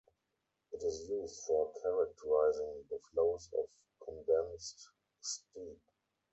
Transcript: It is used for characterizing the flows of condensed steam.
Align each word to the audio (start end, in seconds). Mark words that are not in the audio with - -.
It 0.71 0.81
is 0.81 1.07
used 1.07 1.43
for 1.43 1.71
characterizing 1.79 2.85
the 2.89 2.97
flows 3.13 3.51
of 3.55 3.65
condensed 4.03 4.89
steam. 5.19 5.79